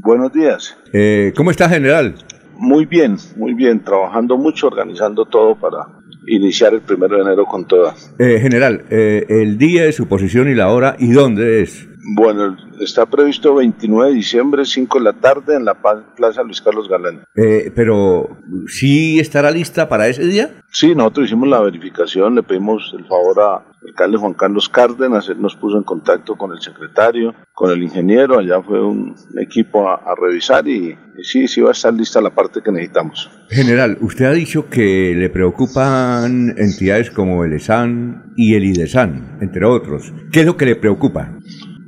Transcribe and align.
Buenos 0.00 0.32
días. 0.32 0.76
Eh, 0.92 1.32
¿Cómo 1.36 1.50
está, 1.50 1.68
general? 1.68 2.14
Muy 2.56 2.86
bien, 2.86 3.16
muy 3.36 3.52
bien, 3.54 3.82
trabajando 3.82 4.36
mucho, 4.38 4.68
organizando 4.68 5.24
todo 5.24 5.56
para 5.58 5.88
iniciar 6.28 6.72
el 6.72 6.82
primero 6.82 7.16
de 7.16 7.22
enero 7.22 7.44
con 7.44 7.66
toda. 7.66 7.94
Eh, 8.18 8.38
general, 8.40 8.84
eh, 8.90 9.26
el 9.28 9.58
día 9.58 9.84
de 9.84 9.92
su 9.92 10.06
posición 10.06 10.48
y 10.48 10.54
la 10.54 10.68
hora 10.68 10.94
y 11.00 11.10
dónde 11.10 11.62
es. 11.62 11.88
Bueno, 12.14 12.56
está 12.80 13.04
previsto 13.04 13.54
29 13.56 14.10
de 14.10 14.16
diciembre, 14.16 14.64
5 14.64 14.98
de 14.98 15.04
la 15.04 15.12
tarde, 15.12 15.56
en 15.56 15.64
la 15.64 15.74
Plaza 15.74 16.42
Luis 16.42 16.62
Carlos 16.62 16.88
Galán. 16.88 17.22
Eh, 17.34 17.70
pero, 17.74 18.38
¿sí 18.66 19.20
estará 19.20 19.50
lista 19.50 19.88
para 19.88 20.08
ese 20.08 20.24
día? 20.24 20.62
Sí, 20.70 20.94
nosotros 20.94 21.26
hicimos 21.26 21.48
la 21.48 21.60
verificación, 21.60 22.34
le 22.34 22.42
pedimos 22.42 22.94
el 22.96 23.04
favor 23.06 23.40
a 23.40 23.64
alcalde 23.86 24.16
Juan 24.16 24.34
Carlos 24.34 24.68
Cárdenas, 24.68 25.28
él 25.28 25.40
nos 25.40 25.54
puso 25.56 25.76
en 25.76 25.84
contacto 25.84 26.36
con 26.36 26.52
el 26.52 26.60
secretario, 26.60 27.34
con 27.52 27.70
el 27.70 27.82
ingeniero, 27.82 28.38
allá 28.38 28.62
fue 28.62 28.84
un 28.84 29.14
equipo 29.38 29.88
a, 29.88 30.14
revisar 30.14 30.66
y, 30.66 30.96
y, 31.16 31.24
sí, 31.24 31.46
sí 31.46 31.60
va 31.60 31.70
a 31.70 31.72
estar 31.72 31.92
lista 31.92 32.20
la 32.20 32.30
parte 32.30 32.60
que 32.62 32.72
necesitamos. 32.72 33.30
General, 33.50 33.98
usted 34.00 34.24
ha 34.24 34.32
dicho 34.32 34.68
que 34.68 35.14
le 35.14 35.30
preocupan 35.30 36.54
entidades 36.56 37.10
como 37.10 37.44
el 37.44 37.52
ESAN 37.52 38.32
y 38.36 38.54
el 38.54 38.64
IDESAN, 38.64 39.38
entre 39.40 39.66
otros. 39.66 40.12
¿Qué 40.32 40.40
es 40.40 40.46
lo 40.46 40.56
que 40.56 40.66
le 40.66 40.76
preocupa? 40.76 41.32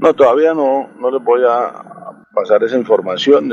No, 0.00 0.14
todavía 0.14 0.54
no, 0.54 0.88
no 0.98 1.10
les 1.10 1.22
voy 1.22 1.42
a 1.46 1.70
pasar 2.32 2.64
esa 2.64 2.76
información. 2.78 3.50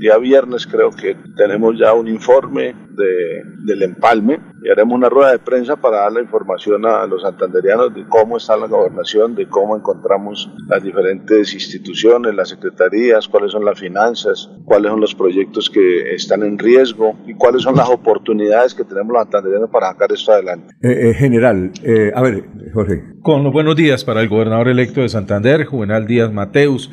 Día 0.00 0.16
viernes 0.16 0.66
creo 0.66 0.90
que 0.90 1.14
tenemos 1.36 1.78
ya 1.78 1.92
un 1.92 2.08
informe 2.08 2.74
de, 2.96 3.42
del 3.66 3.82
empalme 3.82 4.40
y 4.62 4.70
haremos 4.70 4.96
una 4.96 5.08
rueda 5.08 5.32
de 5.32 5.38
prensa 5.38 5.76
para 5.76 5.98
dar 5.98 6.12
la 6.12 6.20
información 6.20 6.84
a 6.86 7.06
los 7.06 7.22
santanderianos 7.22 7.94
de 7.94 8.04
cómo 8.06 8.36
está 8.36 8.56
la 8.56 8.66
gobernación, 8.66 9.34
de 9.34 9.46
cómo 9.46 9.76
encontramos 9.76 10.50
las 10.68 10.82
diferentes 10.82 11.54
instituciones, 11.54 12.34
las 12.34 12.48
secretarías, 12.48 13.28
cuáles 13.28 13.52
son 13.52 13.64
las 13.64 13.78
finanzas, 13.78 14.50
cuáles 14.64 14.90
son 14.90 15.00
los 15.00 15.14
proyectos 15.14 15.70
que 15.70 16.14
están 16.14 16.42
en 16.42 16.58
riesgo 16.58 17.18
y 17.26 17.34
cuáles 17.34 17.62
son 17.62 17.76
las 17.76 17.88
oportunidades 17.88 18.74
que 18.74 18.84
tenemos 18.84 19.12
los 19.12 19.22
santanderianos 19.22 19.70
para 19.70 19.88
sacar 19.88 20.12
esto 20.12 20.32
adelante. 20.32 20.74
Eh, 20.82 21.10
eh, 21.10 21.14
general, 21.14 21.72
eh, 21.82 22.10
a 22.14 22.22
ver, 22.22 22.44
Jorge. 22.72 23.02
Con 23.22 23.44
los 23.44 23.52
buenos 23.52 23.76
días 23.76 24.04
para 24.04 24.22
el 24.22 24.28
gobernador 24.28 24.68
electo 24.68 25.02
de 25.02 25.10
Santander, 25.10 25.66
Juvenal 25.66 26.06
Díaz 26.06 26.32
Mateus. 26.32 26.90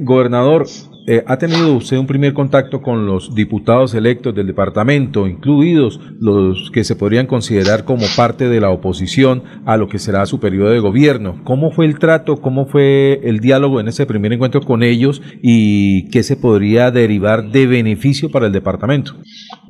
gobernador, 0.00 0.66
eh, 1.06 1.24
¿Ha 1.26 1.38
tenido 1.38 1.74
usted 1.74 1.96
un 1.96 2.06
primer 2.06 2.34
contacto 2.34 2.82
con 2.82 3.06
los 3.06 3.34
diputados 3.34 3.94
electos 3.94 4.34
del 4.34 4.46
departamento, 4.46 5.26
incluidos 5.26 6.00
los 6.20 6.70
que 6.70 6.84
se 6.84 6.96
podrían 6.96 7.26
considerar 7.26 7.84
como 7.84 8.04
parte 8.16 8.48
de 8.48 8.60
la 8.60 8.70
oposición 8.70 9.42
a 9.64 9.76
lo 9.76 9.88
que 9.88 9.98
será 9.98 10.26
su 10.26 10.40
periodo 10.40 10.70
de 10.70 10.80
gobierno? 10.80 11.40
¿Cómo 11.44 11.70
fue 11.70 11.86
el 11.86 11.98
trato, 11.98 12.40
cómo 12.40 12.66
fue 12.66 13.20
el 13.24 13.40
diálogo 13.40 13.80
en 13.80 13.88
ese 13.88 14.06
primer 14.06 14.32
encuentro 14.32 14.60
con 14.60 14.82
ellos 14.82 15.22
y 15.42 16.08
qué 16.10 16.22
se 16.22 16.36
podría 16.36 16.90
derivar 16.90 17.50
de 17.50 17.66
beneficio 17.66 18.30
para 18.30 18.46
el 18.46 18.52
departamento? 18.52 19.14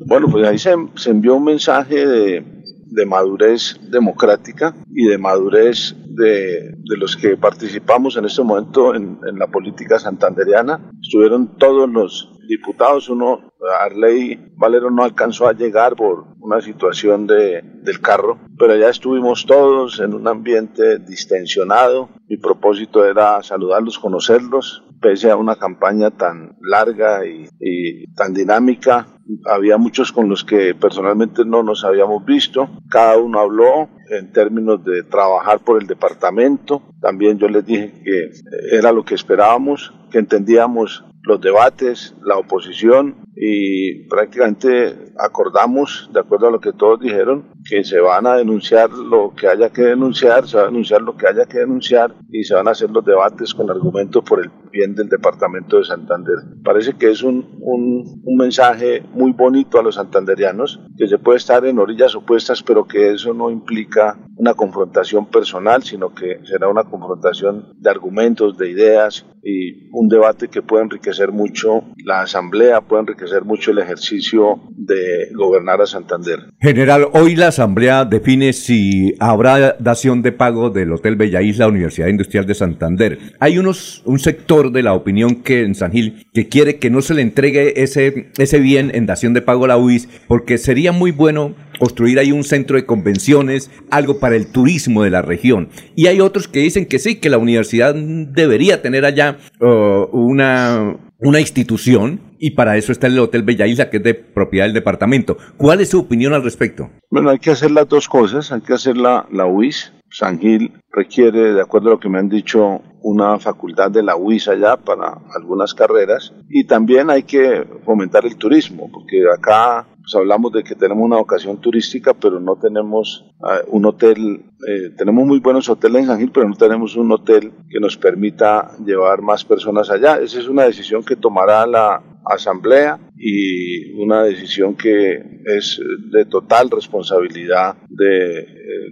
Bueno, 0.05 0.29
pues 0.31 0.47
ahí 0.47 0.59
se, 0.59 0.75
se 0.97 1.11
envió 1.11 1.37
un 1.37 1.45
mensaje 1.45 2.07
de, 2.07 2.60
de 2.91 3.07
madurez 3.07 3.79
democrática 3.91 4.75
y 4.93 5.07
de 5.07 5.19
madurez 5.19 5.95
de, 6.09 6.75
de, 6.77 6.97
los 6.97 7.17
que 7.17 7.37
participamos 7.37 8.17
en 8.17 8.25
este 8.25 8.43
momento 8.43 8.95
en, 8.95 9.19
en, 9.27 9.39
la 9.39 9.47
política 9.47 9.99
santanderiana. 9.99 10.91
Estuvieron 11.01 11.57
todos 11.57 11.89
los 11.89 12.31
diputados, 12.49 13.09
uno, 13.09 13.53
Arley 13.81 14.53
Valero 14.57 14.91
no 14.91 15.05
alcanzó 15.05 15.47
a 15.47 15.53
llegar 15.53 15.95
por 15.95 16.27
una 16.41 16.61
situación 16.61 17.27
de, 17.27 17.63
del 17.63 18.01
carro, 18.01 18.39
pero 18.59 18.77
ya 18.77 18.89
estuvimos 18.89 19.47
todos 19.47 20.01
en 20.01 20.15
un 20.15 20.27
ambiente 20.27 20.99
distensionado. 20.99 22.09
Mi 22.29 22.37
propósito 22.37 23.05
era 23.05 23.41
saludarlos, 23.43 23.99
conocerlos, 23.99 24.83
pese 25.01 25.31
a 25.31 25.37
una 25.37 25.57
campaña 25.57 26.11
tan 26.11 26.57
larga 26.61 27.27
y, 27.27 27.49
y 27.59 28.13
tan 28.15 28.35
dinámica, 28.35 29.07
había 29.47 29.79
muchos 29.79 30.13
con 30.13 30.29
los 30.29 30.45
que 30.45 30.75
personalmente 30.75 31.45
no 31.45 31.63
nos 31.63 31.85
habíamos 31.85 32.25
visto. 32.25 32.69
Cada 32.91 33.17
uno 33.17 33.41
habló 33.41 33.89
en 34.11 34.33
términos 34.33 34.85
de 34.85 35.05
trabajar 35.05 35.61
por 35.61 35.81
el 35.81 35.87
departamento. 35.87 36.83
También 37.01 37.39
yo 37.39 37.49
les 37.49 37.65
dije 37.65 37.93
que 38.05 38.31
era 38.73 38.93
lo 38.93 39.05
que 39.05 39.15
esperábamos, 39.15 39.93
que 40.11 40.19
entendíamos 40.19 41.05
los 41.23 41.41
debates, 41.41 42.15
la 42.23 42.39
oposición 42.39 43.17
y 43.37 44.09
prácticamente 44.09 45.13
acordamos, 45.19 46.11
de 46.13 46.21
acuerdo 46.21 46.49
a 46.49 46.51
lo 46.51 46.61
que 46.61 46.73
todos 46.73 47.01
dijeron, 47.01 47.45
que 47.69 47.85
se 47.85 48.01
van 48.01 48.27
a 48.27 48.37
denunciar 48.37 48.91
lo 48.91 49.35
que 49.35 49.47
haya 49.47 49.71
que 49.71 49.83
denunciar, 49.83 50.49
se 50.49 50.57
va 50.57 50.65
a 50.65 50.67
denunciar 50.67 51.03
lo 51.03 51.17
que 51.17 51.27
haya 51.27 51.45
que 51.45 51.59
denunciar 51.59 52.15
y 52.31 52.45
se 52.45 52.55
van 52.55 52.69
a 52.69 52.73
hacer 52.73 52.91
los 52.91 53.05
debates 53.05 53.55
con 53.55 53.71
argumentos 53.71 54.25
por 54.25 54.41
el 54.41 54.51
bien 54.71 54.95
del 54.95 55.09
departamento 55.09 55.79
de 55.79 55.85
Santander. 55.85 56.37
Parece 56.65 56.95
que 56.95 57.11
es 57.11 57.23
un, 57.23 57.59
un, 57.61 58.23
un 58.25 58.37
mensaje 58.37 59.03
muy 59.13 59.33
bonito 59.33 59.79
a 59.79 59.83
los 59.83 59.97
santanderianos, 59.97 60.81
que 60.97 61.09
se 61.09 61.19
puede 61.19 61.39
estar 61.39 61.65
en 61.65 61.79
orillas 61.79 62.15
opuestas, 62.15 62.63
pero 62.63 62.87
que 62.87 63.13
eso 63.13 63.35
no 63.35 63.51
implica 63.51 64.19
una 64.37 64.55
confrontación 64.55 65.27
personal, 65.27 65.83
sino 65.83 66.15
que 66.15 66.41
será 66.45 66.69
una 66.69 66.85
confrontación 66.85 67.75
de 67.79 67.91
argumentos, 67.91 68.57
de 68.57 68.71
ideas 68.71 69.27
y 69.43 69.89
un 69.93 70.09
debate 70.09 70.49
que 70.49 70.63
puede 70.63 70.85
enriquecer 70.85 71.33
mucho 71.33 71.85
la 72.05 72.23
asamblea, 72.23 72.81
puede 72.83 73.03
enriquecer 73.03 73.45
mucho 73.45 73.71
el 73.71 73.79
ejercicio 73.79 74.61
de 74.71 75.31
gobernar 75.35 75.81
a 75.81 75.87
Santander. 75.87 76.39
General, 76.61 77.09
hoy 77.13 77.37
la 77.37 77.49
asamblea 77.49 78.05
define 78.05 78.53
si 78.53 79.15
habrá 79.19 79.77
dación 79.79 80.23
de 80.23 80.33
pago 80.33 80.71
del 80.71 80.93
Hotel 80.93 81.17
Bella 81.17 81.43
Isla 81.43 81.69
Universidad 81.69 82.09
Industrial 82.09 82.47
de 82.47 82.55
Santander. 82.55 83.19
Hay 83.41 83.59
unos, 83.59 84.03
un 84.05 84.19
sector 84.19 84.60
de 84.69 84.83
la 84.83 84.93
opinión 84.93 85.37
que 85.37 85.63
en 85.63 85.75
San 85.75 85.93
Gil 85.93 86.27
que 86.35 86.49
quiere 86.49 86.79
que 86.79 86.91
no 86.91 87.01
se 87.01 87.15
le 87.15 87.23
entregue 87.23 87.83
ese, 87.83 88.31
ese 88.37 88.61
bien 88.61 88.91
en 88.95 89.07
dación 89.07 89.33
de 89.33 89.41
pago 89.41 89.65
a 89.65 89.69
la 89.69 89.79
UIS 89.79 90.09
porque 90.29 90.59
sería 90.59 90.93
muy 90.93 91.11
bueno 91.11 91.55
construir 91.79 92.19
ahí 92.19 92.31
un 92.31 92.45
centro 92.45 92.77
de 92.77 92.85
convenciones, 92.85 93.71
algo 93.91 94.21
para 94.21 94.37
el 94.37 94.49
turismo 94.53 95.03
de 95.03 95.11
la 95.11 95.23
región. 95.23 95.71
Y 95.97 96.09
hay 96.09 96.21
otros 96.21 96.47
que 96.47 96.61
dicen 96.61 96.85
que 96.85 96.99
sí, 96.99 97.17
que 97.17 97.31
la 97.31 97.39
universidad 97.39 97.95
debería 97.95 98.83
tener 98.83 99.07
allá 99.07 99.39
uh, 99.61 100.07
una, 100.13 100.99
una 101.21 101.41
institución 101.41 102.21
y 102.39 102.53
para 102.53 102.77
eso 102.77 102.93
está 102.93 103.07
el 103.07 103.19
Hotel 103.19 103.43
Bella 103.43 103.67
Isla, 103.67 103.91
que 103.91 103.99
es 103.99 104.03
de 104.03 104.15
propiedad 104.15 104.67
del 104.67 104.75
departamento. 104.75 105.37
¿Cuál 105.57 105.81
es 105.81 105.91
su 105.91 106.01
opinión 106.01 106.33
al 106.33 106.43
respecto? 106.43 106.91
Bueno, 107.11 107.31
hay 107.31 107.39
que 107.39 107.51
hacer 107.51 107.71
las 107.71 107.89
dos 107.89 108.09
cosas. 108.09 108.51
Hay 108.53 108.63
que 108.63 108.73
hacer 108.73 108.97
la, 108.97 109.27
la 109.31 109.47
UIS. 109.47 109.93
San 110.11 110.41
Gil 110.41 110.73
requiere, 110.91 111.53
de 111.53 111.61
acuerdo 111.61 111.89
a 111.89 111.93
lo 111.93 112.01
que 112.01 112.09
me 112.09 112.19
han 112.19 112.29
dicho, 112.29 112.83
una 113.03 113.39
facultad 113.39 113.91
de 113.91 114.03
la 114.03 114.17
UIS 114.17 114.49
allá 114.49 114.77
para 114.77 115.19
algunas 115.35 115.75
carreras. 115.75 116.33
Y 116.49 116.65
también 116.65 117.11
hay 117.11 117.23
que 117.23 117.65
fomentar 117.85 118.27
el 118.27 118.37
turismo, 118.37 118.91
porque 118.91 119.23
acá 119.33 119.87
pues 120.11 120.21
hablamos 120.21 120.53
de 120.53 120.65
que 120.65 120.75
tenemos 120.75 121.05
una 121.05 121.19
vocación 121.19 121.61
turística, 121.61 122.15
pero 122.15 122.41
no 122.41 122.57
tenemos 122.57 123.25
uh, 123.41 123.77
un 123.77 123.87
hotel, 123.87 124.45
eh, 124.67 124.91
tenemos 124.97 125.25
muy 125.25 125.39
buenos 125.39 125.69
hoteles 125.69 126.03
en 126.03 126.07
San 126.09 126.19
Gil, 126.19 126.33
pero 126.33 126.49
no 126.49 126.57
tenemos 126.57 126.97
un 126.97 127.13
hotel 127.13 127.53
que 127.69 127.79
nos 127.79 127.97
permita 127.97 128.73
llevar 128.85 129.23
más 129.23 129.45
personas 129.45 129.89
allá. 129.89 130.17
Esa 130.17 130.41
es 130.41 130.49
una 130.49 130.65
decisión 130.65 131.05
que 131.05 131.15
tomará 131.15 131.65
la 131.65 132.03
asamblea 132.25 132.99
y 133.17 133.93
una 134.03 134.25
decisión 134.25 134.75
que 134.75 135.43
es 135.45 135.81
de 136.11 136.25
total 136.25 136.71
responsabilidad 136.71 137.77
de 137.89 138.41
eh, 138.41 138.47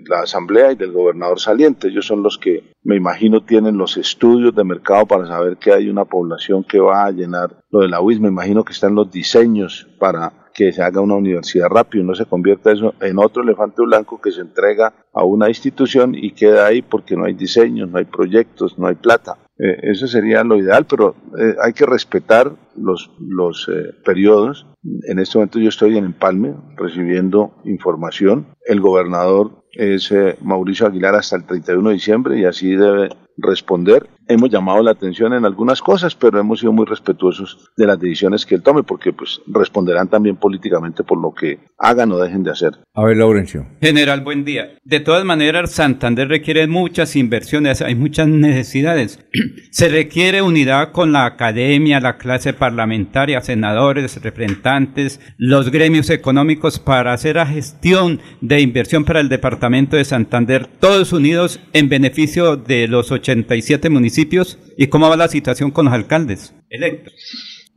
la 0.09 0.21
asamblea 0.21 0.73
y 0.73 0.77
del 0.77 0.93
gobernador 0.93 1.41
saliente. 1.41 1.89
Ellos 1.89 2.07
son 2.07 2.23
los 2.23 2.39
que 2.39 2.73
me 2.85 2.97
imagino 2.97 3.43
tienen 3.43 3.77
los 3.77 3.97
estudios 3.97 4.55
de 4.55 4.65
mercado 4.65 5.05
para 5.07 5.27
saber 5.27 5.57
que 5.57 5.73
hay 5.73 5.89
una 5.89 6.05
población 6.05 6.65
que 6.65 6.79
va 6.79 7.07
a 7.07 7.11
llenar 7.11 7.61
lo 7.71 7.81
de 7.81 7.89
la 7.89 8.01
UIS. 8.01 8.21
Me 8.21 8.29
imagino 8.29 8.65
que 8.65 8.73
están 8.73 8.95
los 8.95 9.11
diseños 9.11 9.89
para 9.99 10.38
que 10.59 10.73
se 10.73 10.83
haga 10.83 11.01
una 11.01 11.15
universidad 11.15 11.69
rápido 11.69 12.03
no 12.03 12.17
se 12.17 12.27
convierta 12.27 12.73
eso 12.73 12.93
en 13.01 13.21
otro 13.21 13.45
elefante 13.45 13.81
blanco 13.83 14.21
que 14.21 14.33
se 14.33 14.41
entrega 14.41 14.93
a 15.13 15.23
una 15.23 15.47
institución 15.47 16.17
y 16.17 16.33
queda 16.33 16.67
ahí 16.67 16.83
porque 16.83 17.15
no 17.15 17.27
hay 17.27 17.35
diseños, 17.35 17.89
no 17.89 17.99
hay 17.99 18.07
proyectos, 18.07 18.77
no 18.77 18.89
hay 18.89 18.97
plata. 18.97 19.39
Eh, 19.57 19.79
eso 19.83 20.09
sería 20.09 20.43
lo 20.43 20.57
ideal, 20.57 20.85
pero 20.85 21.15
eh, 21.39 21.55
hay 21.63 21.73
que 21.75 21.87
respetar 21.87 22.51
los, 22.77 23.09
los 23.21 23.69
eh, 23.73 23.95
periodos. 24.05 24.67
En 25.05 25.21
este 25.21 25.39
momento 25.39 25.61
yo 25.61 25.69
estoy 25.69 25.97
en 25.97 26.07
Empalme 26.07 26.57
recibiendo 26.77 27.55
información. 27.65 28.49
El 28.67 28.81
gobernador 28.81 29.65
es 29.73 30.11
eh, 30.11 30.37
Mauricio 30.43 30.89
Aguilar 30.89 31.15
hasta 31.15 31.37
el 31.37 31.45
31 31.45 31.89
de 31.89 31.95
diciembre 31.95 32.37
y 32.37 32.45
así 32.45 32.75
debe 32.75 33.11
responder. 33.39 34.09
Hemos 34.27 34.51
llamado 34.51 34.83
la 34.83 34.91
atención 34.91 35.33
en 35.33 35.47
algunas 35.47 35.81
cosas, 35.81 36.15
pero 36.15 36.39
hemos 36.39 36.61
sido 36.61 36.73
muy 36.73 36.85
respetuosos 36.85 37.71
de 37.77 37.87
las 37.87 37.99
decisiones 37.99 38.45
que 38.45 38.57
él 38.57 38.63
tome, 38.63 38.83
porque 38.83 39.13
pues 39.13 39.41
responderán 39.47 40.09
también 40.09 40.37
políticamente 40.37 41.03
por 41.03 41.19
lo 41.19 41.33
que 41.33 41.61
hagan 41.79 42.13
o 42.13 42.19
dejen 42.19 42.43
de 42.43 42.51
hacer. 42.51 42.73
A 42.95 43.05
ver, 43.05 43.17
Laurencio. 43.17 43.67
General, 43.81 44.21
buen 44.21 44.45
día. 44.45 44.77
De 44.85 45.01
todas 45.01 45.25
maneras, 45.25 45.71
Santander 45.73 46.29
requiere 46.29 46.67
muchas 46.67 47.17
inversiones, 47.17 47.81
hay 47.81 47.95
muchas 47.95 48.29
necesidades. 48.29 49.19
Se 49.71 49.89
requiere 49.89 50.43
unidad 50.43 50.93
con 50.93 51.13
la 51.13 51.25
academia, 51.25 52.01
la 52.01 52.19
clase 52.19 52.53
parlamentaria, 52.53 53.41
senadores, 53.41 54.23
representantes, 54.23 55.21
los 55.39 55.71
gremios 55.71 56.11
económicos 56.11 56.79
para 56.79 57.13
hacer 57.15 57.37
la 57.37 57.47
gestión 57.47 58.21
de 58.41 58.61
inversión 58.61 59.05
para 59.05 59.21
el 59.21 59.29
departamento 59.29 59.97
de 59.97 60.05
Santander, 60.05 60.67
todos 60.67 61.13
unidos 61.13 61.61
en 61.73 61.89
beneficio 61.89 62.57
de 62.57 62.89
los 62.89 63.11
87 63.29 63.91
municipios 63.91 64.59
y 64.77 64.87
cómo 64.87 65.09
va 65.09 65.17
la 65.17 65.29
situación 65.29 65.71
con 65.71 65.87
los 65.87 65.95
alcaldes 65.95 66.55
electos. 66.71 67.15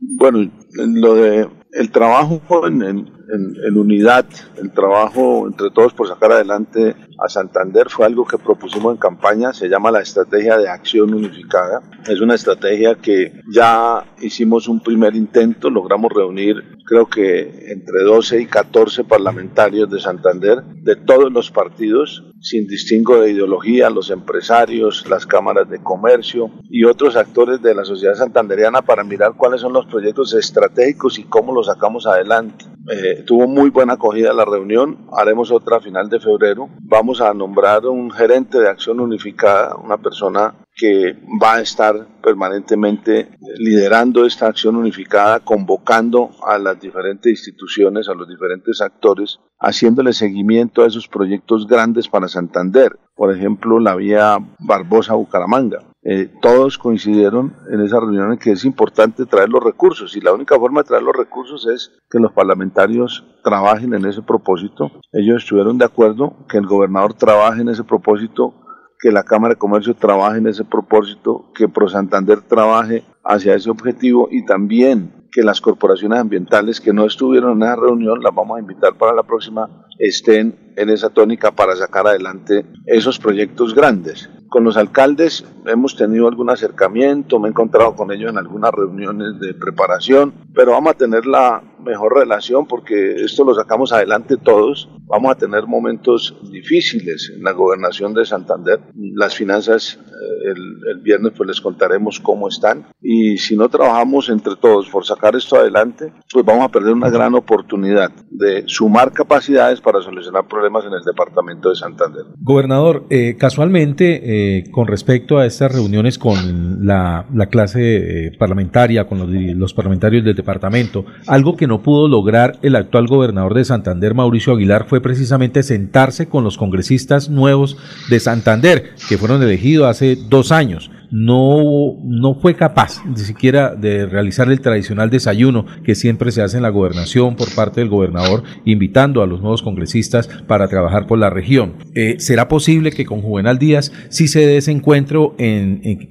Bueno, 0.00 0.50
lo 0.72 1.14
de 1.14 1.48
el 1.72 1.90
trabajo 1.90 2.66
en, 2.66 2.82
en, 2.82 3.78
unidad, 3.78 4.26
el 4.60 4.72
trabajo 4.72 5.46
entre 5.46 5.70
todos 5.70 5.94
por 5.94 6.08
sacar 6.08 6.32
adelante 6.32 6.94
a 7.24 7.28
Santander 7.28 7.88
fue 7.88 8.04
algo 8.04 8.26
que 8.26 8.36
propusimos 8.36 8.94
en 8.94 9.00
campaña, 9.00 9.52
se 9.52 9.68
llama 9.68 9.90
la 9.90 10.02
Estrategia 10.02 10.58
de 10.58 10.68
Acción 10.68 11.14
Unificada. 11.14 11.80
Es 12.06 12.20
una 12.20 12.34
estrategia 12.34 12.96
que 12.96 13.40
ya 13.54 14.04
hicimos 14.20 14.68
un 14.68 14.80
primer 14.80 15.14
intento, 15.14 15.70
logramos 15.70 16.12
reunir 16.12 16.62
creo 16.84 17.06
que 17.06 17.72
entre 17.72 18.02
12 18.04 18.42
y 18.42 18.46
14 18.46 19.04
parlamentarios 19.04 19.90
de 19.90 20.00
Santander, 20.00 20.62
de 20.62 20.96
todos 20.96 21.32
los 21.32 21.50
partidos, 21.50 22.31
sin 22.42 22.66
distingo 22.66 23.20
de 23.20 23.30
ideología, 23.30 23.88
los 23.88 24.10
empresarios, 24.10 25.08
las 25.08 25.24
cámaras 25.24 25.70
de 25.70 25.82
comercio 25.82 26.50
y 26.68 26.84
otros 26.84 27.16
actores 27.16 27.62
de 27.62 27.74
la 27.74 27.84
sociedad 27.84 28.14
santanderiana 28.14 28.82
para 28.82 29.04
mirar 29.04 29.34
cuáles 29.36 29.60
son 29.60 29.72
los 29.72 29.86
proyectos 29.86 30.34
estratégicos 30.34 31.18
y 31.18 31.24
cómo 31.24 31.54
los 31.54 31.66
sacamos 31.66 32.06
adelante. 32.06 32.64
Eh, 32.90 33.22
tuvo 33.24 33.46
muy 33.46 33.70
buena 33.70 33.94
acogida 33.94 34.32
la 34.32 34.44
reunión, 34.44 35.06
haremos 35.12 35.52
otra 35.52 35.76
a 35.76 35.80
final 35.80 36.08
de 36.08 36.18
febrero. 36.18 36.68
Vamos 36.80 37.20
a 37.20 37.32
nombrar 37.32 37.86
un 37.86 38.10
gerente 38.10 38.58
de 38.58 38.68
acción 38.68 38.98
unificada, 38.98 39.76
una 39.76 39.96
persona 39.98 40.54
que 40.74 41.16
va 41.42 41.54
a 41.54 41.60
estar 41.60 42.06
permanentemente 42.22 43.28
liderando 43.58 44.24
esta 44.24 44.46
acción 44.46 44.76
unificada, 44.76 45.40
convocando 45.40 46.30
a 46.46 46.58
las 46.58 46.80
diferentes 46.80 47.30
instituciones, 47.30 48.08
a 48.08 48.14
los 48.14 48.28
diferentes 48.28 48.80
actores, 48.80 49.38
haciéndole 49.58 50.12
seguimiento 50.12 50.82
a 50.82 50.86
esos 50.86 51.08
proyectos 51.08 51.66
grandes 51.66 52.08
para 52.08 52.28
Santander. 52.28 52.98
Por 53.14 53.34
ejemplo, 53.34 53.78
la 53.78 53.94
vía 53.94 54.38
Barbosa-Bucaramanga. 54.58 55.84
Eh, 56.04 56.28
todos 56.40 56.78
coincidieron 56.78 57.54
en 57.70 57.80
esa 57.80 58.00
reunión 58.00 58.32
en 58.32 58.38
que 58.38 58.50
es 58.50 58.64
importante 58.64 59.24
traer 59.24 59.50
los 59.50 59.62
recursos 59.62 60.16
y 60.16 60.20
la 60.20 60.32
única 60.32 60.56
forma 60.56 60.82
de 60.82 60.88
traer 60.88 61.04
los 61.04 61.14
recursos 61.14 61.64
es 61.68 61.92
que 62.10 62.18
los 62.18 62.32
parlamentarios 62.32 63.24
trabajen 63.44 63.94
en 63.94 64.06
ese 64.06 64.20
propósito. 64.20 64.90
Ellos 65.12 65.44
estuvieron 65.44 65.78
de 65.78 65.84
acuerdo 65.84 66.34
que 66.48 66.58
el 66.58 66.66
gobernador 66.66 67.14
trabaje 67.14 67.60
en 67.60 67.68
ese 67.68 67.84
propósito 67.84 68.61
que 69.02 69.10
la 69.10 69.24
Cámara 69.24 69.54
de 69.54 69.58
Comercio 69.58 69.94
trabaje 69.94 70.38
en 70.38 70.46
ese 70.46 70.64
propósito, 70.64 71.50
que 71.56 71.68
Pro 71.68 71.88
Santander 71.88 72.40
trabaje 72.40 73.02
hacia 73.24 73.56
ese 73.56 73.68
objetivo 73.68 74.28
y 74.30 74.46
también 74.46 75.26
que 75.32 75.42
las 75.42 75.60
corporaciones 75.60 76.20
ambientales 76.20 76.80
que 76.80 76.92
no 76.92 77.04
estuvieron 77.04 77.56
en 77.56 77.62
esa 77.64 77.74
reunión, 77.76 78.22
las 78.22 78.32
vamos 78.32 78.56
a 78.56 78.60
invitar 78.60 78.94
para 78.94 79.12
la 79.12 79.24
próxima, 79.24 79.86
estén 79.98 80.72
en 80.76 80.88
esa 80.88 81.08
tónica 81.10 81.50
para 81.50 81.74
sacar 81.74 82.06
adelante 82.06 82.64
esos 82.86 83.18
proyectos 83.18 83.74
grandes. 83.74 84.30
Con 84.48 84.62
los 84.62 84.76
alcaldes 84.76 85.44
hemos 85.66 85.96
tenido 85.96 86.28
algún 86.28 86.50
acercamiento, 86.50 87.40
me 87.40 87.48
he 87.48 87.50
encontrado 87.50 87.96
con 87.96 88.12
ellos 88.12 88.30
en 88.30 88.38
algunas 88.38 88.70
reuniones 88.70 89.40
de 89.40 89.54
preparación, 89.54 90.32
pero 90.54 90.72
vamos 90.72 90.92
a 90.92 90.98
tener 90.98 91.26
la 91.26 91.60
mejor 91.82 92.14
relación 92.14 92.66
porque 92.66 93.14
esto 93.16 93.44
lo 93.44 93.54
sacamos 93.54 93.92
adelante 93.92 94.36
todos. 94.36 94.88
Vamos 95.06 95.32
a 95.32 95.38
tener 95.38 95.66
momentos 95.66 96.36
difíciles 96.50 97.32
en 97.34 97.42
la 97.42 97.52
gobernación 97.52 98.14
de 98.14 98.24
Santander. 98.24 98.80
Las 98.94 99.34
finanzas 99.34 99.98
el, 100.44 100.80
el, 100.90 101.00
viernes 101.00 101.32
pues 101.36 101.48
les 101.48 101.60
contaremos 101.60 102.20
cómo 102.20 102.48
están 102.48 102.86
y 103.00 103.38
si 103.38 103.56
no 103.56 103.68
trabajamos 103.68 104.28
entre 104.28 104.56
todos 104.56 104.88
por 104.88 105.04
sacar 105.04 105.34
esto 105.36 105.56
adelante, 105.56 106.12
pues 106.32 106.44
vamos 106.44 106.64
a 106.64 106.68
perder 106.68 106.92
una 106.92 107.10
gran 107.10 107.34
oportunidad 107.34 108.10
de 108.30 108.64
sumar 108.66 109.12
capacidades 109.12 109.80
para 109.80 110.00
solucionar 110.00 110.46
problemas 110.46 110.84
en 110.84 110.92
el 110.92 111.02
departamento 111.04 111.70
de 111.70 111.76
Santander. 111.76 112.22
Gobernador, 112.40 113.06
eh, 113.10 113.36
casualmente 113.38 114.58
eh, 114.58 114.70
con 114.70 114.86
respecto 114.86 115.38
a 115.38 115.46
estas 115.46 115.72
reuniones 115.72 116.18
con 116.18 116.86
la, 116.86 117.26
la 117.32 117.46
clase 117.46 118.26
eh, 118.26 118.32
parlamentaria, 118.38 119.06
con 119.06 119.18
los, 119.18 119.28
los 119.30 119.74
parlamentarios 119.74 120.24
del 120.24 120.34
departamento, 120.34 121.04
algo 121.26 121.56
que 121.56 121.66
no 121.66 121.82
pudo 121.82 122.08
lograr 122.08 122.58
el 122.62 122.76
actual 122.76 123.06
gobernador 123.06 123.54
de 123.54 123.64
Santander, 123.64 124.14
Mauricio 124.14 124.54
Aguilar, 124.54 124.86
fue 124.88 125.00
precisamente 125.00 125.62
sentarse 125.62 126.28
con 126.28 126.44
los 126.44 126.56
congresistas 126.56 127.28
nuevos 127.28 127.76
de 128.08 128.20
Santander, 128.20 128.94
que 129.08 129.18
fueron 129.18 129.42
elegidos 129.42 129.88
dos 130.16 130.52
años 130.52 130.90
no, 131.12 131.98
no 132.02 132.34
fue 132.34 132.54
capaz 132.56 133.04
ni 133.04 133.18
siquiera 133.18 133.74
de 133.74 134.06
realizar 134.06 134.50
el 134.50 134.60
tradicional 134.60 135.10
desayuno 135.10 135.66
que 135.84 135.94
siempre 135.94 136.32
se 136.32 136.42
hace 136.42 136.56
en 136.56 136.62
la 136.62 136.70
gobernación 136.70 137.36
por 137.36 137.54
parte 137.54 137.80
del 137.80 137.90
gobernador, 137.90 138.42
invitando 138.64 139.22
a 139.22 139.26
los 139.26 139.40
nuevos 139.40 139.62
congresistas 139.62 140.26
para 140.46 140.68
trabajar 140.68 141.06
por 141.06 141.18
la 141.18 141.30
región. 141.30 141.74
Eh, 141.94 142.16
¿Será 142.18 142.48
posible 142.48 142.90
que 142.90 143.04
con 143.04 143.20
Juvenal 143.20 143.58
Díaz 143.58 143.92
sí 144.08 144.26
se 144.26 144.40
dé 144.40 144.56
ese 144.56 144.72
encuentro 144.72 145.36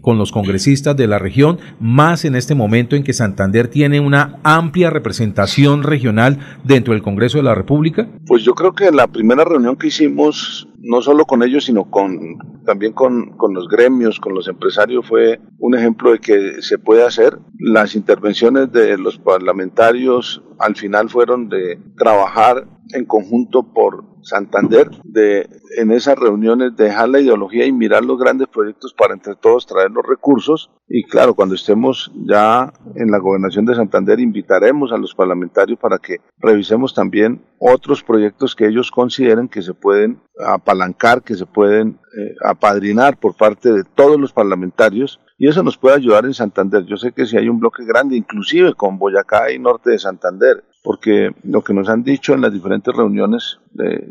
con 0.02 0.18
los 0.18 0.32
congresistas 0.32 0.96
de 0.96 1.08
la 1.08 1.18
región, 1.18 1.60
más 1.80 2.24
en 2.24 2.36
este 2.36 2.54
momento 2.54 2.96
en 2.96 3.04
que 3.04 3.14
Santander 3.14 3.68
tiene 3.68 4.00
una 4.00 4.40
amplia 4.44 4.92
representación 4.92 5.84
regional 5.84 6.38
dentro 6.64 6.94
del 6.94 7.02
Congreso 7.02 7.38
de 7.40 7.44
la 7.44 7.56
República? 7.56 8.08
Pues 8.28 8.44
yo 8.44 8.54
creo 8.54 8.74
que 8.74 8.92
la 8.92 9.08
primera 9.08 9.44
reunión 9.44 9.76
que 9.76 9.88
hicimos 9.88 10.68
no 10.84 11.02
solo 11.02 11.26
con 11.26 11.44
ellos, 11.44 11.66
sino 11.66 11.86
con, 11.86 12.38
también 12.66 12.94
con, 12.94 13.38
con, 13.38 13.54
los 13.54 13.68
gremios, 13.68 14.20
con 14.20 14.34
los 14.34 14.48
empresarios, 14.48 14.91
fue 15.02 15.40
un 15.60 15.76
ejemplo 15.76 16.12
de 16.12 16.20
que 16.20 16.62
se 16.62 16.78
puede 16.78 17.04
hacer. 17.04 17.38
Las 17.60 17.96
intervenciones 17.96 18.72
de 18.72 18.98
los 18.98 19.18
parlamentarios 19.18 20.44
al 20.60 20.76
final 20.76 21.10
fueron 21.10 21.50
de 21.50 21.80
trabajar 21.98 22.68
en 22.94 23.06
conjunto 23.06 23.64
por 23.64 24.04
Santander, 24.24 24.90
de 25.04 25.50
en 25.78 25.92
esas 25.92 26.18
reuniones 26.18 26.76
dejar 26.76 27.10
la 27.10 27.20
ideología 27.20 27.66
y 27.66 27.72
mirar 27.72 28.04
los 28.04 28.20
grandes 28.20 28.48
proyectos 28.48 28.94
para 28.94 29.14
entre 29.14 29.36
todos 29.36 29.66
traer 29.66 29.92
los 29.92 30.06
recursos. 30.06 30.70
Y 30.88 31.04
claro, 31.04 31.34
cuando 31.34 31.56
estemos 31.56 32.12
ya 32.28 32.72
en 32.96 33.10
la 33.10 33.18
gobernación 33.18 33.66
de 33.66 33.76
Santander, 33.76 34.20
invitaremos 34.20 34.92
a 34.92 34.98
los 34.98 35.16
parlamentarios 35.16 35.80
para 35.80 35.98
que 35.98 36.18
revisemos 36.38 36.94
también 36.94 37.42
otros 37.60 38.04
proyectos 38.04 38.56
que 38.56 38.68
ellos 38.68 38.92
consideren 38.92 39.48
que 39.48 39.62
se 39.62 39.74
pueden 39.74 40.20
apalancar, 40.46 41.24
que 41.24 41.36
se 41.36 41.46
pueden 41.46 42.00
eh, 42.18 42.36
apadrinar 42.44 43.18
por 43.18 43.36
parte 43.36 43.72
de 43.72 43.84
todos 43.84 44.20
los 44.20 44.34
parlamentarios 44.34 45.20
y 45.38 45.48
eso 45.48 45.64
nos 45.64 45.76
puede 45.76 45.96
ayudar 45.96 46.26
en 46.26 46.36
Santander. 46.36 46.86
Yo 46.86 46.98
sé 46.98 47.14
que 47.14 47.26
si 47.26 47.36
hay 47.36 47.50
un 47.50 47.60
bloque 47.60 47.84
grande, 47.84 48.16
inclusive 48.16 48.76
con 48.76 49.00
Boyacá 49.00 49.52
y 49.52 49.58
norte 49.58 49.90
de 49.90 49.98
Santander, 49.98 50.64
porque 50.84 51.32
lo 51.44 51.64
que 51.64 51.74
nos 51.74 51.90
han 51.90 52.04
dicho 52.04 52.34
en 52.34 52.42
las 52.42 52.54
diferentes 52.54 52.96
reuniones 52.96 53.60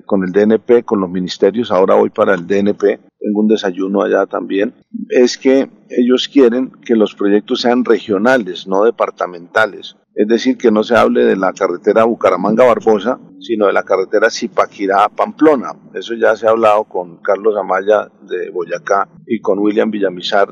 con 0.07 0.25
el 0.25 0.33
DNP, 0.33 0.85
con 0.85 1.01
los 1.01 1.11
ministerios, 1.11 1.71
ahora 1.71 1.95
voy 1.95 2.11
para 2.11 2.35
el 2.35 2.47
DNP, 2.47 3.01
tengo 3.19 3.41
un 3.41 3.49
desayuno 3.49 4.03
allá 4.03 4.27
también, 4.27 4.75
es 5.09 5.37
que 5.37 5.69
ellos 5.89 6.29
quieren 6.29 6.71
que 6.85 6.95
los 6.95 7.15
proyectos 7.15 7.61
sean 7.61 7.85
regionales, 7.85 8.67
no 8.67 8.85
departamentales. 8.85 9.97
Es 10.15 10.27
decir, 10.27 10.59
que 10.59 10.71
no 10.71 10.83
se 10.83 10.97
hable 10.97 11.25
de 11.25 11.37
la 11.37 11.53
carretera 11.53 12.05
Bucaramanga-Barbosa, 12.05 13.19
sino 13.41 13.67
de 13.67 13.73
la 13.73 13.85
carretera 13.85 14.29
Zipaquirá-Pamplona. 14.29 15.73
Eso 15.95 16.15
ya 16.15 16.37
se 16.37 16.47
ha 16.47 16.51
hablado 16.51 16.85
con 16.85 17.19
Carlos 17.19 17.57
Amaya 17.57 18.11
de 18.23 18.51
Boyacá 18.51 19.09
y 19.27 19.41
con 19.41 19.59
William 19.59 19.91
Villamizar, 19.91 20.49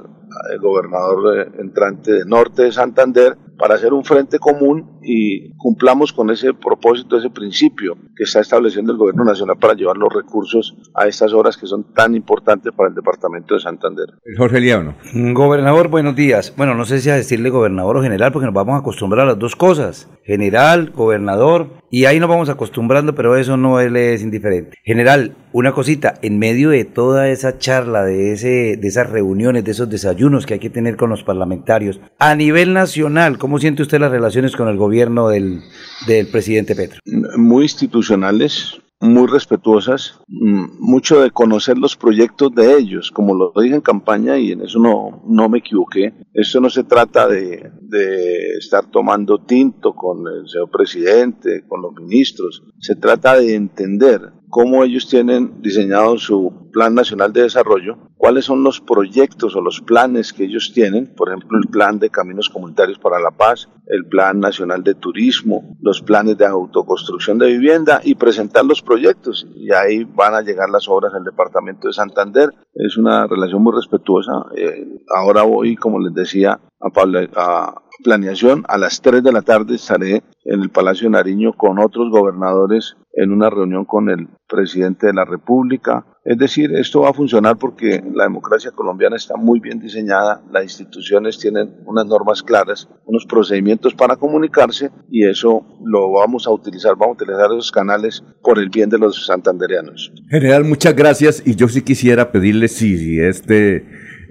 el 0.53 0.61
gobernador 0.61 1.39
eh, 1.39 1.51
entrante 1.59 2.13
de 2.13 2.25
norte 2.25 2.63
de 2.63 2.73
Santander, 2.73 3.37
para 3.59 3.75
hacer 3.75 3.93
un 3.93 4.05
frente 4.05 4.39
común 4.39 4.99
y 5.03 5.55
cumplamos 5.57 6.13
con 6.13 6.31
ese 6.31 6.55
propósito, 6.55 7.19
ese 7.19 7.31
principio 7.31 7.97
que 8.17 8.25
está 8.25 8.41
estableciendo 8.41 8.93
el 8.93 8.99
gobierno 8.99 9.25
nacional 9.25 9.57
para 9.59 9.75
llevar 9.75 9.97
los 9.97 10.13
recursos 10.13 10.77
a 10.95 11.07
estas 11.07 11.33
obras 11.33 11.57
que 11.57 11.67
son 11.67 11.93
tan 11.93 12.15
importantes 12.15 12.73
para 12.73 12.89
el 12.89 12.95
departamento 12.95 13.55
de 13.55 13.61
Santander. 13.61 14.07
Jorge 14.37 14.61
Liano. 14.61 14.95
Gobernador, 15.13 15.89
buenos 15.89 16.15
días. 16.15 16.55
Bueno, 16.57 16.75
no 16.75 16.85
sé 16.85 17.01
si 17.01 17.11
a 17.11 17.17
decirle 17.17 17.51
gobernador 17.51 17.97
o 17.97 18.03
general, 18.03 18.33
porque 18.33 18.47
nos 18.47 18.55
vamos 18.55 18.75
a 18.75 18.79
acostumbrar 18.79 19.25
a 19.25 19.31
las 19.31 19.39
dos 19.39 19.57
cosas. 19.57 20.09
General, 20.25 20.91
gobernador, 20.91 21.69
y 21.91 22.05
ahí 22.05 22.21
nos 22.21 22.29
vamos 22.29 22.51
acostumbrando, 22.51 23.15
pero 23.15 23.37
eso 23.37 23.57
no 23.57 23.81
es 23.81 24.23
indiferente. 24.23 24.77
General, 24.85 25.35
una 25.53 25.73
cosita, 25.73 26.15
en 26.21 26.39
medio 26.39 26.69
de 26.69 26.85
toda 26.85 27.29
esa 27.29 27.59
charla, 27.59 28.05
de, 28.05 28.33
ese, 28.33 28.77
de 28.77 28.89
esas 28.89 29.09
reuniones, 29.09 29.65
de 29.65 29.71
esos 29.71 29.89
desayunos 29.89 30.45
que 30.45 30.55
hay 30.55 30.61
que 30.61 30.69
tener 30.69 30.97
con 30.97 31.09
los 31.09 31.23
parlamentarios, 31.23 32.01
a 32.19 32.35
nivel 32.35 32.75
nacional, 32.75 33.39
¿cómo 33.39 33.48
siente 33.59 33.83
usted 33.83 34.01
las 34.01 34.11
relaciones 34.11 34.57
con 34.57 34.69
el 34.69 34.77
gobierno 34.77 35.29
del, 35.29 35.63
del 36.07 36.27
presidente 36.27 36.75
Petro? 36.75 37.01
Muy 37.37 37.63
institucionales, 37.63 38.81
muy 39.01 39.29
respetuosas, 39.29 40.21
mm, 40.27 40.81
mucho 40.81 41.21
de 41.21 41.31
conocer 41.31 41.79
los 41.79 41.97
proyectos 41.97 42.53
de 42.55 42.77
ellos, 42.77 43.11
como 43.11 43.35
lo 43.35 43.53
dije 43.63 43.77
en 43.77 43.81
campaña 43.81 44.39
y 44.39 44.53
en 44.53 44.63
eso 44.63 44.79
no, 44.79 45.23
no 45.27 45.49
me 45.49 45.59
equivoqué. 45.59 46.13
Esto 46.35 46.61
no 46.61 46.69
se 46.69 46.85
trata 46.85 47.29
de, 47.29 47.71
de 47.81 48.57
estar 48.59 48.87
tomando 48.91 49.39
tinto 49.39 49.95
con 49.95 50.27
el 50.27 50.49
señor 50.49 50.71
presidente, 50.71 51.65
con 51.69 51.83
los 51.83 51.95
ministros, 51.95 52.65
se 52.81 52.97
trata 52.97 53.39
de 53.39 53.55
entender 53.55 54.33
cómo 54.49 54.85
ellos 54.85 55.09
tienen 55.09 55.61
diseñado 55.63 56.19
su 56.19 56.69
Plan 56.73 56.95
Nacional 56.95 57.33
de 57.33 57.43
Desarrollo, 57.43 57.99
cuáles 58.17 58.45
son 58.45 58.63
los 58.63 58.81
proyectos 58.81 59.57
o 59.57 59.61
los 59.61 59.81
planes 59.81 60.33
que 60.33 60.45
ellos 60.45 60.73
tienen, 60.75 61.07
por 61.15 61.29
ejemplo, 61.29 61.59
el 61.59 61.69
Plan 61.71 61.99
de 61.99 62.11
Caminos 62.11 62.49
Comunitarios 62.49 62.99
para 62.99 63.19
la 63.19 63.31
Paz, 63.31 63.69
el 63.87 64.07
Plan 64.07 64.39
Nacional 64.39 64.85
de 64.85 64.95
Turismo, 64.95 65.77
los 65.81 66.03
planes 66.03 66.37
de 66.37 66.47
autoconstrucción 66.47 67.39
de 67.39 67.47
vivienda 67.49 68.01
y 68.05 68.15
presentar 68.15 68.65
los 68.65 68.83
proyectos. 68.83 69.47
Y 69.55 69.73
ahí 69.73 70.05
van 70.05 70.35
a 70.35 70.43
llegar 70.43 70.69
las 70.71 70.89
obras 70.89 71.13
del 71.13 71.25
Departamento 71.25 71.89
de 71.89 71.95
Santander. 71.95 72.51
Es 72.75 72.97
una 72.97 73.27
relación 73.27 73.63
muy 73.63 73.75
respetuosa. 73.75 74.33
Eh, 74.57 74.87
ahora 75.17 75.43
voy, 75.43 75.75
como 75.77 75.99
les 75.99 76.15
decía, 76.15 76.61
a, 76.81 77.75
planeación. 78.03 78.65
A 78.69 78.79
las 78.79 79.01
3 79.01 79.23
de 79.23 79.33
la 79.33 79.43
tarde 79.43 79.75
estaré 79.75 80.23
en 80.45 80.63
el 80.63 80.71
Palacio 80.71 81.07
de 81.07 81.13
Nariño 81.13 81.53
con 81.53 81.79
otros 81.79 82.11
gobernadores 82.11 82.97
en 83.13 83.33
una 83.33 83.51
reunión 83.51 83.85
con 83.85 84.09
el 84.09 84.29
presidente 84.49 85.09
de 85.09 85.13
la 85.13 85.25
República. 85.25 86.07
Es 86.25 86.39
decir, 86.39 86.73
esto 86.77 87.01
va 87.01 87.11
a 87.11 87.13
funcionar 87.15 87.57
porque 87.57 88.03
la 88.15 88.25
democracia 88.25 88.71
colombiana 88.71 89.17
está 89.17 89.37
muy 89.37 89.59
bien 89.59 89.81
diseñada, 89.81 90.43
las 90.53 90.63
instituciones 90.63 91.39
tienen 91.39 91.75
unas 91.87 92.07
normas 92.07 92.43
claras, 92.43 92.89
unos 93.07 93.27
procedimientos 93.27 93.95
para 93.95 94.17
comunicarse 94.17 94.91
y 95.11 95.27
eso 95.27 95.65
lo 95.85 96.13
vamos 96.13 96.47
a 96.47 96.51
utilizar, 96.51 96.95
vamos 96.97 97.17
a 97.19 97.25
utilizar 97.25 97.47
esos 97.47 97.73
canales 97.73 98.23
por 98.43 98.59
el 98.59 98.69
bien 98.69 98.91
de 98.91 98.99
los 98.99 99.27
santandereanos. 99.27 100.13
General, 100.29 100.65
muchas 100.65 100.95
gracias 100.95 101.43
y 101.45 101.57
yo 101.57 101.67
sí 101.67 101.83
quisiera 101.83 102.31
pedirle 102.31 102.69
si 102.69 103.19
este 103.19 103.85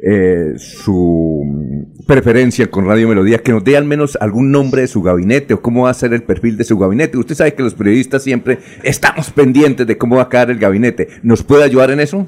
eh, 0.04 0.54
su 0.58 1.88
preferencia 2.06 2.70
con 2.70 2.86
Radio 2.86 3.08
Melodía, 3.08 3.40
que 3.40 3.52
nos 3.52 3.64
dé 3.64 3.78
al 3.78 3.86
menos 3.86 4.18
algún 4.22 4.52
nombre 4.52 4.82
de 4.82 4.88
su 4.88 5.02
gabinete 5.02 5.54
o 5.54 5.62
cómo 5.62 5.84
va 5.84 5.90
a 5.90 5.94
ser 5.94 6.14
el 6.14 6.24
perfil 6.24 6.58
de 6.58 6.64
su 6.64 6.78
gabinete. 6.78 7.18
Usted 7.18 7.36
sabe 7.36 7.54
que 7.54 7.64
los 7.64 7.74
periodistas 7.74 8.24
siempre 8.24 8.60
estamos 8.84 9.32
pendientes 9.32 9.88
de 9.88 9.98
cómo 9.98 10.18
va 10.18 10.24
a 10.24 10.30
quedar 10.30 10.52
el 10.52 10.60
gabinete. 10.60 11.10
¿Nos 11.24 11.44
puede 11.44 11.64
ayudar 11.64 11.92
en 11.92 12.00
eso? 12.00 12.28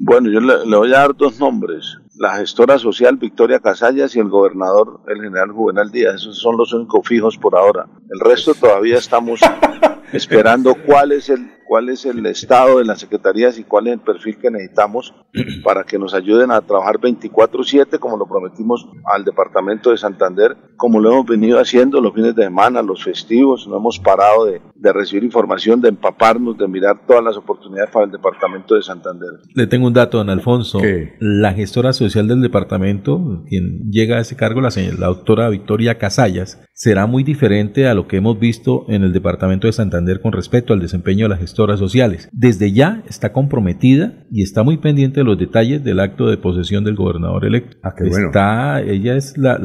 Bueno, 0.00 0.30
yo 0.30 0.40
le, 0.40 0.76
voy 0.76 0.94
a 0.94 0.98
dar 0.98 1.16
dos 1.16 1.40
nombres. 1.40 1.98
La 2.16 2.36
gestora 2.36 2.78
social 2.78 3.16
Victoria 3.16 3.58
Casallas 3.58 4.14
y 4.14 4.20
el 4.20 4.28
gobernador, 4.28 5.00
el 5.08 5.20
general 5.20 5.50
Juvenal 5.50 5.90
Díaz. 5.90 6.16
Esos 6.16 6.38
son 6.38 6.56
los 6.56 6.72
únicos 6.72 7.06
fijos 7.06 7.36
por 7.36 7.56
ahora. 7.56 7.86
El 8.08 8.20
resto 8.20 8.54
todavía 8.54 8.98
estamos 8.98 9.40
esperando 10.12 10.76
cuál 10.86 11.12
es 11.12 11.28
el 11.28 11.57
cuál 11.68 11.90
es 11.90 12.06
el 12.06 12.24
estado 12.24 12.78
de 12.78 12.86
las 12.86 13.00
secretarías 13.00 13.58
y 13.58 13.64
cuál 13.64 13.88
es 13.88 13.92
el 13.92 14.00
perfil 14.00 14.38
que 14.38 14.50
necesitamos 14.50 15.14
para 15.62 15.84
que 15.84 15.98
nos 15.98 16.14
ayuden 16.14 16.50
a 16.50 16.62
trabajar 16.62 16.96
24/7 16.96 17.98
como 17.98 18.16
lo 18.16 18.26
prometimos 18.26 18.88
al 19.04 19.24
departamento 19.24 19.90
de 19.90 19.98
Santander, 19.98 20.56
como 20.76 20.98
lo 20.98 21.12
hemos 21.12 21.26
venido 21.26 21.60
haciendo 21.60 22.00
los 22.00 22.14
fines 22.14 22.34
de 22.34 22.44
semana, 22.44 22.80
los 22.80 23.04
festivos, 23.04 23.68
no 23.68 23.76
hemos 23.76 23.98
parado 23.98 24.46
de, 24.46 24.62
de 24.74 24.92
recibir 24.92 25.24
información, 25.24 25.82
de 25.82 25.90
empaparnos, 25.90 26.56
de 26.56 26.66
mirar 26.66 27.06
todas 27.06 27.22
las 27.22 27.36
oportunidades 27.36 27.90
para 27.90 28.06
el 28.06 28.12
departamento 28.12 28.74
de 28.74 28.82
Santander. 28.82 29.28
Le 29.54 29.66
tengo 29.66 29.86
un 29.86 29.92
dato, 29.92 30.16
don 30.16 30.30
Alfonso. 30.30 30.80
La 31.20 31.52
gestora 31.52 31.92
social 31.92 32.28
del 32.28 32.40
departamento, 32.40 33.44
quien 33.46 33.90
llega 33.90 34.16
a 34.16 34.20
ese 34.20 34.36
cargo, 34.36 34.62
la, 34.62 34.70
la 34.98 35.06
doctora 35.08 35.50
Victoria 35.50 35.98
Casallas, 35.98 36.64
será 36.72 37.06
muy 37.06 37.24
diferente 37.24 37.88
a 37.88 37.94
lo 37.94 38.06
que 38.06 38.16
hemos 38.16 38.38
visto 38.38 38.86
en 38.88 39.02
el 39.02 39.12
departamento 39.12 39.66
de 39.66 39.72
Santander 39.72 40.20
con 40.20 40.32
respecto 40.32 40.72
al 40.72 40.80
desempeño 40.80 41.24
de 41.24 41.30
la 41.30 41.36
gestora 41.36 41.57
sociales. 41.78 42.28
Desde 42.32 42.72
ya 42.72 43.02
está 43.08 43.32
comprometida 43.32 44.24
y 44.30 44.42
está 44.42 44.62
muy 44.62 44.78
pendiente 44.78 45.20
de 45.20 45.24
los 45.24 45.38
detalles 45.38 45.82
del 45.84 46.00
acto 46.00 46.28
de 46.28 46.36
posesión 46.36 46.84
del 46.84 46.94
gobernador 46.94 47.44
electo. 47.44 47.76
Ah, 47.82 47.94
bueno. 47.98 48.26
Está, 48.26 48.80
ella 48.82 49.16
es 49.16 49.36
la, 49.36 49.58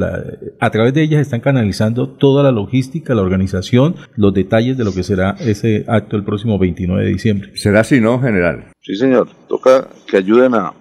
a 0.59 0.69
través 0.71 0.93
de 0.93 1.03
ella 1.03 1.19
están 1.19 1.41
canalizando 1.41 2.09
toda 2.09 2.43
la 2.43 2.51
logística, 2.51 3.13
la 3.15 3.21
organización, 3.21 3.95
los 4.15 4.33
detalles 4.33 4.77
de 4.77 4.83
lo 4.83 4.93
que 4.93 5.03
será 5.03 5.35
ese 5.39 5.85
acto 5.87 6.17
el 6.17 6.23
próximo 6.23 6.57
29 6.57 7.03
de 7.03 7.09
diciembre. 7.09 7.51
¿Será 7.55 7.81
así, 7.81 8.01
no, 8.01 8.19
general? 8.19 8.71
Sí, 8.81 8.95
señor. 8.95 9.29
Toca 9.47 9.87
que 10.07 10.17
ayuden 10.17 10.55
a, 10.55 10.73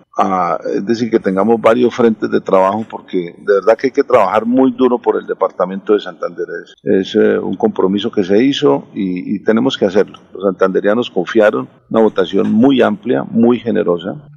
es 0.75 0.87
decir, 0.87 1.11
que 1.11 1.19
tengamos 1.19 1.61
varios 1.61 1.95
frentes 1.95 2.31
de 2.31 2.41
trabajo, 2.41 2.85
porque 2.89 3.35
de 3.39 3.55
verdad 3.55 3.77
que 3.79 3.87
hay 3.87 3.93
que 3.93 4.05
trabajar 4.05 4.45
muy 4.45 4.73
duro 4.73 4.99
por 4.99 5.17
el 5.17 5.27
departamento 5.27 5.95
de 5.95 6.01
Santander. 6.01 6.47
Es, 6.83 7.15
eh, 7.15 7.39
un 7.39 7.57
compromiso 7.57 8.11
que 8.11 8.25
se 8.25 8.43
hizo 8.43 8.89
y, 8.95 9.43
tenemos 9.43 9.77
que 9.77 9.87
hacerlo. 9.87 10.19
Los 10.33 10.45
santanderianos 10.45 11.11
confiaron, 11.11 11.69
una 11.91 12.01
votación 12.01 12.53
muy 12.53 12.81
amplia, 12.83 13.25
muy 13.25 13.59
generosa. 13.59 14.29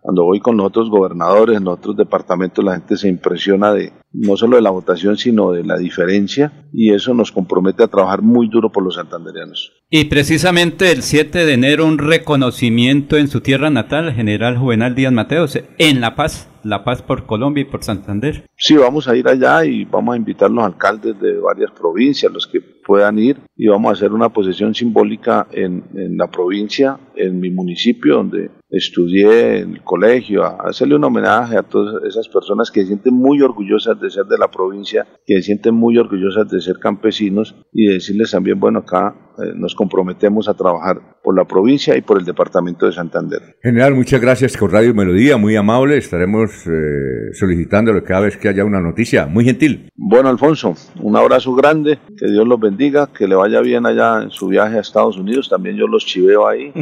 Cuando 0.00 0.24
voy 0.24 0.40
con 0.40 0.56
los 0.56 0.66
otros 0.66 0.90
gobernadores 0.90 1.56
en 1.56 1.66
otros 1.66 1.96
departamentos, 1.96 2.64
la 2.64 2.74
gente 2.74 2.96
se 2.96 3.08
impresiona 3.08 3.72
de 3.72 3.92
no 4.12 4.36
solo 4.36 4.56
de 4.56 4.62
la 4.62 4.70
votación, 4.70 5.16
sino 5.16 5.50
de 5.50 5.64
la 5.64 5.76
diferencia, 5.76 6.68
y 6.72 6.92
eso 6.92 7.14
nos 7.14 7.32
compromete 7.32 7.82
a 7.82 7.88
trabajar 7.88 8.22
muy 8.22 8.48
duro 8.48 8.70
por 8.70 8.84
los 8.84 8.94
santanderianos. 8.94 9.72
Y 9.90 10.06
precisamente 10.06 10.90
el 10.90 11.02
7 11.02 11.44
de 11.44 11.52
enero 11.52 11.86
un 11.86 11.98
reconocimiento 11.98 13.16
en 13.16 13.28
su 13.28 13.42
tierra 13.42 13.70
natal, 13.70 14.12
general 14.12 14.56
Juvenal 14.56 14.94
Díaz 14.94 15.12
Mateos, 15.12 15.58
en 15.78 16.00
La 16.00 16.16
Paz, 16.16 16.50
La 16.64 16.82
Paz 16.82 17.02
por 17.02 17.26
Colombia 17.26 17.62
y 17.62 17.66
por 17.66 17.84
Santander. 17.84 18.46
Sí, 18.56 18.74
vamos 18.76 19.06
a 19.06 19.14
ir 19.14 19.28
allá 19.28 19.64
y 19.64 19.84
vamos 19.84 20.14
a 20.14 20.16
invitar 20.16 20.50
a 20.50 20.52
los 20.52 20.64
alcaldes 20.64 21.20
de 21.20 21.38
varias 21.38 21.70
provincias, 21.70 22.32
los 22.32 22.46
que 22.46 22.60
puedan 22.60 23.18
ir, 23.18 23.36
y 23.56 23.68
vamos 23.68 23.90
a 23.90 23.92
hacer 23.92 24.12
una 24.12 24.30
posesión 24.30 24.74
simbólica 24.74 25.46
en, 25.52 25.84
en 25.94 26.16
la 26.16 26.28
provincia, 26.28 26.98
en 27.14 27.38
mi 27.38 27.50
municipio, 27.50 28.16
donde 28.16 28.50
estudié 28.70 29.58
en 29.58 29.74
el 29.74 29.82
colegio, 29.82 30.44
a 30.44 30.56
hacerle 30.68 30.96
un 30.96 31.04
homenaje 31.04 31.56
a 31.56 31.62
todas 31.62 32.02
esas 32.04 32.28
personas 32.28 32.70
que 32.70 32.80
se 32.80 32.88
sienten 32.88 33.14
muy 33.14 33.40
orgullosas 33.42 34.00
de 34.00 34.10
ser 34.10 34.24
de 34.24 34.38
la 34.38 34.50
provincia, 34.50 35.06
que 35.24 35.36
se 35.36 35.42
sienten 35.42 35.74
muy 35.74 35.98
orgullosas 35.98 36.48
de 36.50 36.60
ser 36.60 36.78
campesinos 36.80 37.54
y 37.72 37.86
decirles 37.86 38.32
también, 38.32 38.58
bueno, 38.58 38.80
acá 38.80 39.14
eh, 39.38 39.52
nos 39.54 39.74
comprometemos 39.74 40.48
a 40.48 40.54
trabajar 40.54 41.00
por 41.22 41.36
la 41.36 41.44
provincia 41.44 41.96
y 41.96 42.02
por 42.02 42.18
el 42.18 42.24
departamento 42.24 42.86
de 42.86 42.92
Santander. 42.92 43.56
General, 43.62 43.94
muchas 43.94 44.20
gracias 44.20 44.56
con 44.56 44.70
Radio 44.70 44.94
Melodía, 44.94 45.36
muy 45.36 45.56
amable, 45.56 45.96
estaremos 45.96 46.50
eh, 46.66 47.32
solicitándole 47.32 48.04
cada 48.04 48.20
vez 48.20 48.36
que 48.36 48.48
haya 48.48 48.64
una 48.64 48.80
noticia, 48.80 49.26
muy 49.26 49.44
gentil. 49.44 49.88
Bueno, 49.96 50.28
Alfonso, 50.28 50.74
un 51.00 51.16
abrazo 51.16 51.54
grande, 51.54 51.98
que 52.16 52.30
Dios 52.30 52.46
los 52.46 52.60
bendiga, 52.60 53.08
que 53.12 53.26
le 53.26 53.34
vaya 53.34 53.60
bien 53.60 53.86
allá 53.86 54.22
en 54.22 54.30
su 54.30 54.46
viaje 54.48 54.76
a 54.76 54.80
Estados 54.80 55.16
Unidos, 55.16 55.48
también 55.48 55.76
yo 55.76 55.86
los 55.86 56.06
chiveo 56.06 56.46
ahí, 56.46 56.72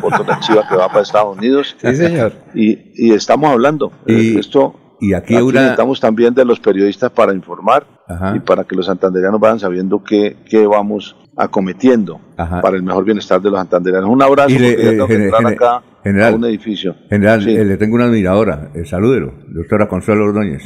foto 0.00 0.24
de 0.24 0.32
chiva 0.40 0.66
que 0.66 0.76
va 0.76 0.88
para 0.88 1.02
Estados 1.02 1.36
Unidos. 1.36 1.76
Sí, 1.78 1.94
señor. 1.94 2.32
Y, 2.54 3.12
estamos 3.12 3.50
hablando, 3.50 3.92
y, 4.06 4.36
eh, 4.36 4.38
esto... 4.38 4.74
Y 5.00 5.14
aquí, 5.14 5.34
necesitamos 5.34 6.00
también 6.00 6.34
de 6.34 6.44
los 6.44 6.58
periodistas 6.58 7.12
para 7.12 7.32
informar 7.32 7.86
y 8.34 8.40
para 8.40 8.64
que 8.64 8.74
los 8.74 8.86
santanderianos 8.86 9.38
vayan 9.38 9.60
sabiendo 9.60 10.02
qué, 10.02 10.36
qué 10.48 10.66
vamos 10.66 11.14
acometiendo 11.38 12.20
para 12.36 12.76
el 12.76 12.82
mejor 12.82 13.04
bienestar 13.04 13.40
de 13.40 13.50
los 13.50 13.58
santanderianos. 13.58 14.10
Un 14.10 14.22
abrazo, 14.22 14.50
y 14.50 14.58
le, 14.58 14.96
eh, 14.96 15.30
acá 15.44 15.82
general, 16.02 16.34
a 16.34 16.36
un 16.36 16.44
edificio. 16.46 16.96
General, 17.08 17.48
eh, 17.48 17.64
le 17.64 17.76
tengo 17.76 17.94
una 17.94 18.06
admiradora, 18.06 18.70
eh, 18.74 18.84
salúdelo, 18.84 19.34
doctora 19.46 19.88
Consuelo 19.88 20.24
Ordóñez. 20.24 20.64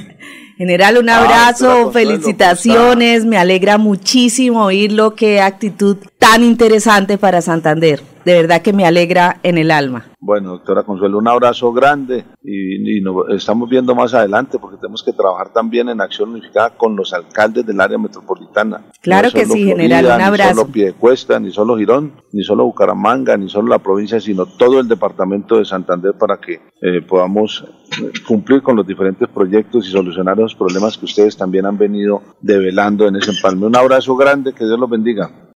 General, 0.56 0.98
un 0.98 1.10
ah, 1.10 1.18
abrazo, 1.18 1.92
felicitaciones, 1.92 3.26
me 3.26 3.36
alegra 3.36 3.78
muchísimo 3.78 4.64
oírlo, 4.64 5.14
qué 5.14 5.40
actitud 5.40 5.98
tan 6.18 6.42
interesante 6.42 7.18
para 7.18 7.42
Santander. 7.42 8.00
De 8.24 8.34
verdad 8.34 8.62
que 8.62 8.72
me 8.72 8.86
alegra 8.86 9.38
en 9.42 9.58
el 9.58 9.70
alma. 9.70 10.06
Bueno, 10.20 10.50
doctora 10.50 10.84
Consuelo, 10.84 11.18
un 11.18 11.26
abrazo 11.26 11.72
grande 11.72 12.24
y, 12.44 13.00
nos 13.00 13.28
estamos 13.30 13.68
viendo 13.68 13.94
más 13.94 14.14
adelante 14.14 14.58
porque 14.60 14.76
tenemos 14.76 15.02
que 15.02 15.12
trabajar 15.12 15.52
también 15.52 15.88
en 15.88 16.00
acción 16.00 16.30
unificada 16.30 16.70
con 16.70 16.94
los 16.94 17.12
alcaldes 17.12 17.66
del 17.66 17.80
área 17.80 17.98
metropolitana. 17.98 18.84
Claro 19.00 19.32
que 19.32 19.44
sí, 19.44 19.64
general, 19.64 20.04
un 20.06 20.20
abrazo. 20.20 20.50
Ni 20.50 20.56
solo 20.60 20.72
Piedecuesta, 20.72 21.40
ni 21.40 21.50
solo 21.50 21.76
Girón, 21.76 22.12
ni 22.32 22.44
solo 22.44 22.64
Bucaramanga, 22.64 23.36
ni 23.36 23.48
solo 23.48 23.68
la 23.68 23.80
provincia, 23.80 24.20
sino 24.20 24.46
todo 24.46 24.78
el 24.78 24.86
departamento 24.86 25.58
de 25.58 25.64
Santander 25.64 26.12
para 26.14 26.36
que 26.36 26.60
eh, 26.80 27.02
podamos 27.02 27.64
eh, 28.00 28.12
cumplir 28.26 28.62
con 28.62 28.76
los 28.76 28.86
diferentes 28.86 29.28
proyectos 29.28 29.88
y 29.88 29.90
solucionar 29.90 30.38
los 30.38 30.54
problemas 30.54 30.96
que 30.96 31.06
ustedes 31.06 31.36
también 31.36 31.66
han 31.66 31.76
venido 31.76 32.22
develando 32.40 33.08
en 33.08 33.16
ese 33.16 33.32
empalme. 33.32 33.66
Un 33.66 33.76
abrazo 33.76 34.14
grande, 34.14 34.52
que 34.52 34.64
Dios 34.64 34.78
los 34.78 34.88
bendiga. 34.88 35.30